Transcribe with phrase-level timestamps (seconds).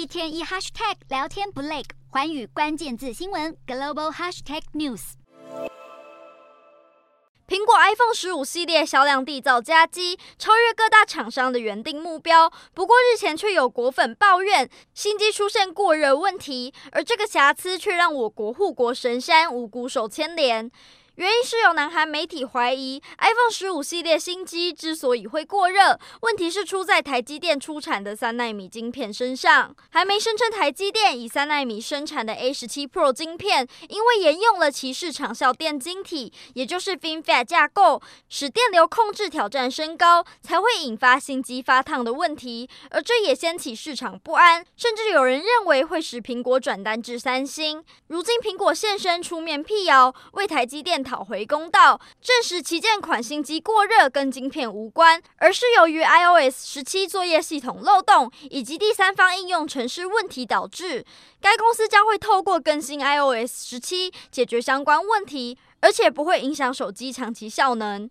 [0.00, 5.12] 一天一 hashtag 聊天不累，寰宇关键字新闻 global hashtag news。
[7.46, 12.50] 苹果 iPhone 十五系列销量缔造佳绩，超越各大厂商的原定目标。
[12.72, 20.70] 不过日前却有果粉抱怨新机出现过热问题，而这个瑕疵却让我国护国神山无辜受牵连。
[21.16, 29.74] 原因是有南韩媒体怀疑，iPhone 十五系列新机之所以会过热，问题是出在台积电出产的三纳米晶片身上。
[29.90, 42.70] 韩媒声称，台积电以三纳米生产的 A 十七 Pro 晶片，因为沿用了鳍式长效电晶体，也就是 FinFET 架构，使电流控制挑战升高，才会引发新机发烫的问题。
[42.90, 47.84] 而这也掀起市场不安，甚至有人认为会使苹果转单至三星。
[48.06, 50.99] 如今苹果现身出面辟谣，为台积电。
[51.02, 61.04] 讨回公道，证实旗舰款新机过热跟晶片无关，而是由于 iOS 十七作业系统漏洞以及第三方应用程式问题导致。
[61.40, 68.08] 该公司将会透过更新 iOS 十七解决相关问题，而且不会影响手机长期效能。